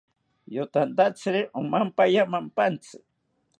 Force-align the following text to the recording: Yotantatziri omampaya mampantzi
Yotantatziri 0.55 1.41
omampaya 1.59 2.23
mampantzi 2.31 2.95